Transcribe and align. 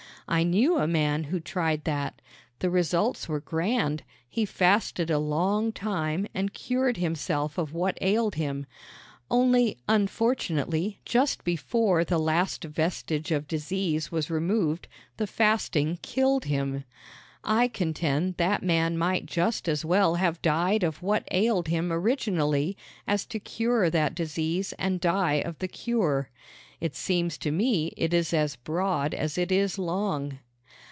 I 0.29 0.43
knew 0.43 0.77
a 0.77 0.87
man 0.87 1.25
who 1.25 1.41
tried 1.41 1.83
that. 1.83 2.21
The 2.59 2.69
results 2.69 3.27
were 3.27 3.41
grand. 3.41 4.03
He 4.29 4.45
fasted 4.45 5.11
a 5.11 5.19
long 5.19 5.73
time 5.73 6.25
and 6.33 6.53
cured 6.53 6.95
himself 6.95 7.57
of 7.57 7.73
what 7.73 7.97
ailed 7.99 8.35
him. 8.35 8.65
Only, 9.29 9.77
unfortunately, 9.89 11.01
just 11.03 11.43
before 11.43 12.05
the 12.05 12.17
last 12.17 12.63
vestige 12.63 13.31
of 13.31 13.45
disease 13.45 14.09
was 14.09 14.29
removed 14.29 14.87
the 15.17 15.27
fasting 15.27 15.99
killed 16.01 16.45
him. 16.45 16.85
I 17.43 17.67
contend 17.67 18.37
that 18.37 18.63
man 18.63 18.97
might 18.97 19.25
just 19.25 19.67
as 19.67 19.83
well 19.83 20.15
have 20.15 20.41
died 20.41 20.83
of 20.83 21.01
what 21.01 21.27
ailed 21.31 21.67
him 21.67 21.91
originally 21.91 22.77
as 23.05 23.25
to 23.25 23.39
cure 23.39 23.89
that 23.89 24.15
disease 24.15 24.71
and 24.79 25.01
die 25.01 25.41
of 25.43 25.59
the 25.59 25.67
cure. 25.67 26.29
It 26.79 26.95
seems 26.95 27.37
to 27.39 27.51
me 27.51 27.93
it 27.95 28.11
is 28.11 28.33
as 28.33 28.55
broad 28.55 29.13
as 29.13 29.37
it 29.37 29.51
is 29.51 29.77
long. 29.77 30.39